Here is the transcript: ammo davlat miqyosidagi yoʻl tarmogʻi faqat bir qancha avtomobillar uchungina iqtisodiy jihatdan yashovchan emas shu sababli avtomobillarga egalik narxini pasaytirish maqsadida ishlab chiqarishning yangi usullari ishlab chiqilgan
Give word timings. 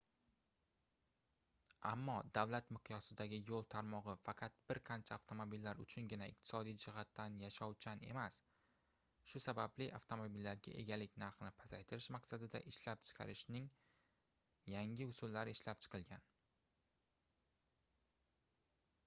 ammo 1.87 2.13
davlat 2.37 2.69
miqyosidagi 2.77 3.39
yoʻl 3.49 3.65
tarmogʻi 3.73 4.13
faqat 4.29 4.55
bir 4.71 4.77
qancha 4.89 5.13
avtomobillar 5.19 5.81
uchungina 5.83 6.29
iqtisodiy 6.33 6.75
jihatdan 6.85 7.35
yashovchan 7.43 8.01
emas 8.07 8.37
shu 9.33 9.41
sababli 9.45 9.87
avtomobillarga 9.99 10.73
egalik 10.85 11.19
narxini 11.25 11.51
pasaytirish 11.61 12.07
maqsadida 12.17 12.61
ishlab 12.73 13.03
chiqarishning 13.11 13.67
yangi 14.77 15.07
usullari 15.13 15.53
ishlab 15.59 15.85
chiqilgan 15.87 16.25